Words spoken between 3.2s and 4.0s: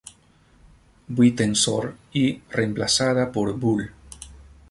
por "Bull.